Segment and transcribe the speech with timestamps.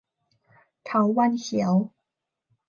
[0.85, 1.73] เถาวัลย์เขียว